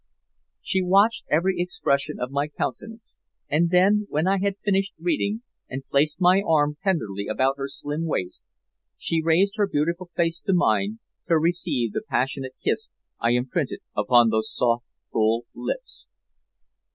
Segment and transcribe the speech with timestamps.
[0.63, 5.85] She watched every expression of my countenance, and then, when I had finished reading and
[5.85, 8.41] placed my arm tenderly about her slim waist,
[8.97, 14.29] she raised her beautiful face to mine to receive the passionate kiss I imprinted upon
[14.31, 16.07] those soft, full lips.